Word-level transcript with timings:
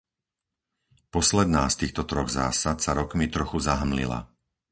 Posledná 1.15 1.63
z 1.73 1.85
týchto 1.85 2.03
troch 2.09 2.25
zásad 2.39 2.77
sa 2.85 2.91
rokmi 3.01 3.25
trochu 3.35 3.57
zahmlila. 3.69 4.19